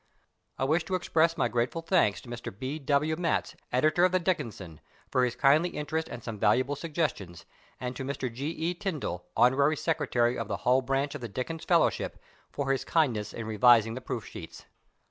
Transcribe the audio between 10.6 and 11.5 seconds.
Branch of the